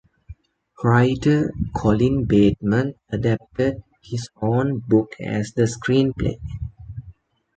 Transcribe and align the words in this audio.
Writer 0.83 1.51
Colin 1.75 2.25
Bateman 2.25 2.95
adapted 3.11 3.83
his 4.01 4.31
own 4.41 4.79
book 4.79 5.13
as 5.19 5.51
the 5.51 5.65
screenplay. 5.67 6.39